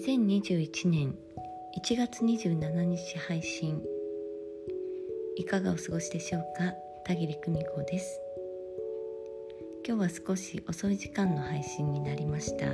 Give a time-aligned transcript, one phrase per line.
[0.00, 1.14] 2021年
[1.76, 3.82] 1月27日配信。
[5.36, 6.72] いかがお過ごしでしょうか？
[7.04, 8.18] 田切久美子です。
[9.86, 12.66] 今日は少し遅い時間の配信になりました。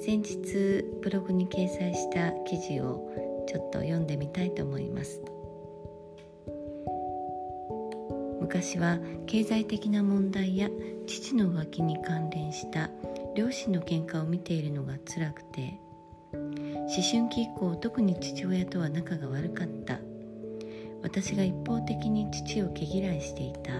[0.00, 5.20] 先日ブログに掲載した記事をちょっと読んでみたいと思います。
[8.40, 10.70] 昔は経済的な問題や
[11.06, 12.88] 父の浮気に関連した
[13.36, 15.78] 両親の喧嘩を見ているのが辛くて
[16.32, 20.00] 思春期以降特に父親とは仲が悪かった。
[21.02, 23.72] 私が一方的に父を毛嫌いしていた。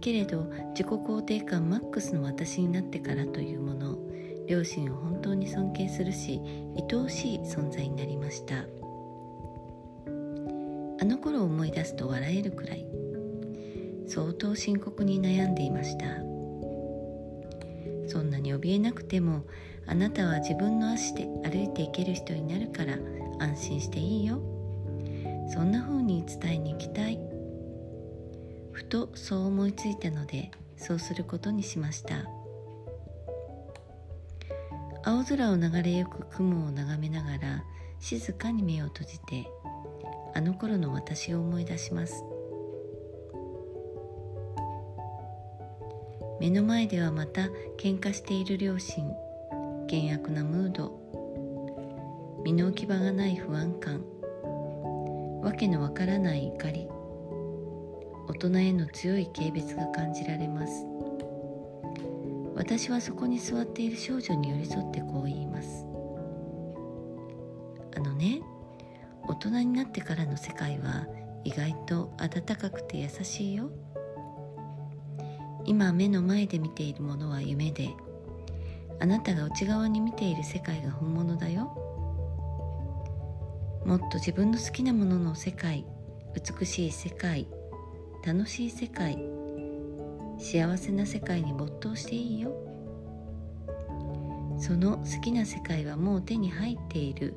[0.00, 3.98] けれど自己肯定感マックスの私になってからというもの
[4.46, 6.40] 両親を本当に尊敬するし
[6.90, 8.54] 愛おしい存在になりました。
[10.98, 12.86] あの頃を思い出すと笑えるくらい
[14.06, 16.35] 相当深刻に悩んでいました。
[18.06, 19.44] そんなに怯えなくても
[19.86, 22.98] あなたは自分の足で歩いていける人になるから
[23.38, 24.40] 安心していいよ。
[25.52, 27.18] そんな風に伝えに行きたい。
[28.72, 32.24] ふとそう思いついたのでそうすることにしました。
[35.04, 37.64] 青空を流れゆく雲を眺めながら
[38.00, 39.48] 静かに目を閉じて
[40.34, 42.24] あの頃の私を思い出します。
[46.40, 47.48] 目の前ではまた
[47.78, 49.10] 喧嘩している両親
[49.90, 50.92] 険悪なムード。
[52.44, 54.04] 身の置き場がない不安感。
[55.42, 56.88] わけのわからない怒り。
[58.28, 60.84] 大人への強い軽蔑が感じられます。
[62.56, 65.86] 私はそこに座っている少女に寄り添ってこう言います。
[67.96, 68.40] あのね
[69.28, 71.06] 大人になってからの世界は
[71.44, 73.70] 意外と温かくて優しいよ。
[75.66, 77.90] 今目の前で見ているものは夢で
[79.00, 81.82] あなたが内側に見ている世界が本物だよ。
[83.84, 85.84] もっと自分の好きなものの世界
[86.34, 87.46] 美しい世界
[88.24, 89.16] 楽しい世界
[90.38, 92.52] 幸せな世界に没頭していいよ。
[94.58, 97.34] その好きな世界はもう手に入っている。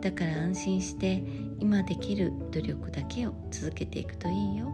[0.00, 1.24] だから安心して
[1.58, 4.70] 今できる努力だけを続けていくといいよ。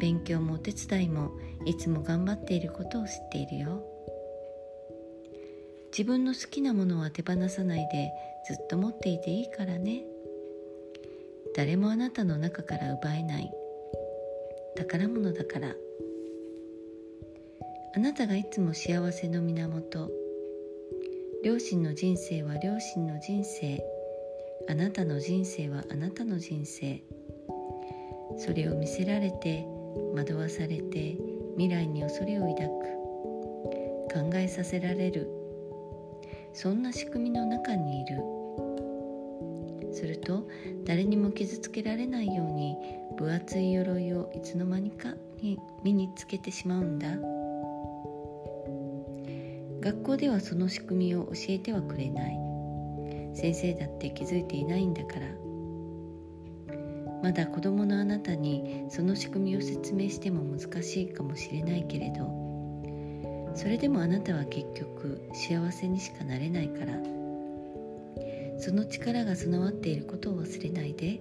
[0.00, 1.30] 勉強もお手伝いも
[1.66, 3.84] いつも頑張っていることを知っているよ。
[5.92, 8.10] 自分の好きなものは手放さないで
[8.48, 10.04] ずっと持っていていいからね。
[11.54, 13.52] 誰もあなたの中から奪えない。
[14.76, 15.74] 宝物だから。
[17.94, 20.10] あなたがいつも幸せの源。
[21.44, 23.84] 両親の人生は両親の人生。
[24.68, 27.02] あなたの人生はあなたの人生。
[28.38, 29.66] それを見せられて
[30.14, 31.16] 惑わされて
[31.56, 33.00] 未来に恐れを抱く。
[34.12, 35.30] 考えさせられる。
[36.52, 38.22] そんな仕組みの中にいる。
[39.92, 40.46] すると
[40.84, 42.76] 誰にも傷つけられないように
[43.16, 47.08] 分厚い鎧をいつの間にかに身につけてしまうんだ。
[49.80, 52.38] 学校ではその仕組みを教えてはくれない。
[53.34, 55.49] 先生だって気づいていないんだから。
[57.22, 67.20] まだ子供のあなたにその仕組みを説明しても難しいかもしれないけれどそれでもあなたは結局幸せにしかなれないから。
[68.60, 71.20] その力が備わっていることを忘れないで。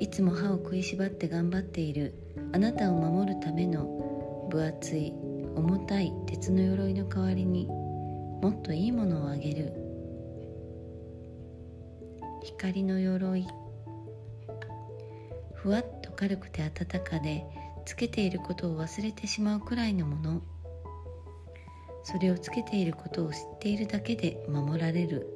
[0.00, 2.14] いつも歯を食いしばって頑張っている
[2.52, 5.12] あなたを守るための分厚い
[5.54, 9.85] 重たい鉄の鎧の代わりにもっといいものをあげる。
[12.46, 13.44] 光の鎧。
[15.54, 17.44] ふわっと軽くて暖かで
[17.84, 20.40] つけていることを忘れてしまうくらいのもの。
[22.04, 25.26] それをつけていることを知っているだけで守られる。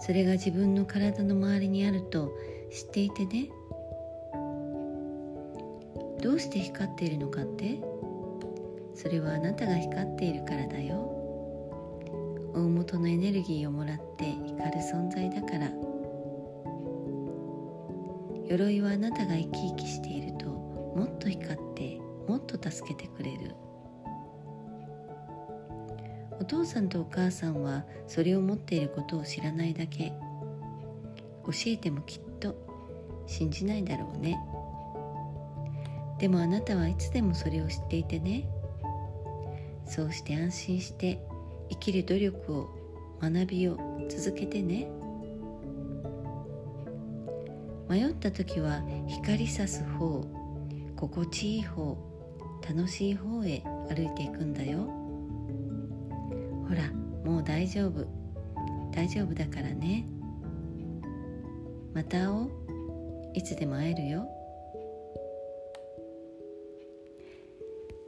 [0.00, 2.36] それが自分の体の周りにあると
[2.70, 3.48] 知っていてね。
[6.20, 7.80] どうして光っているのかって？
[8.94, 11.23] それはあなたが光っているからだよ。
[12.54, 15.70] 大元のエネルギーをもらって光る存在だから。
[18.46, 21.98] 鎧はあなたが生き生きしているともっと光って
[22.28, 23.54] もっと助けてくれる。
[26.40, 30.12] お父さんとお母さんはそれを持っていることを知らないだけ。
[31.46, 32.54] 教えてもきっと
[33.26, 34.38] 信じないだろうね。
[36.18, 38.48] でもあなたはいつでもそれを知っていてね。
[39.86, 41.20] そうして安心して
[41.74, 42.68] 生きる努力を
[43.20, 43.76] 学びを
[44.08, 44.88] 続けてね。
[47.88, 50.24] 迷った時は光さす方
[50.96, 51.98] 心地いい方
[52.66, 54.84] 楽しい方へ歩いていくんだよ。
[56.68, 56.90] ほら
[57.24, 58.06] もう大丈夫。
[58.92, 60.06] 大丈夫だからね。
[61.92, 62.50] また会おう。
[63.34, 64.28] いつでも会えるよ。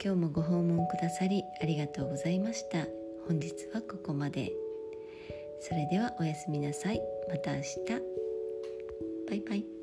[0.01, 3.06] 今日もご訪問くださりありがとうございました。
[3.27, 4.53] 本日はここまで。
[5.59, 7.01] それではおやすみなさい。
[7.27, 7.67] また明日。
[9.27, 9.76] バイバイ。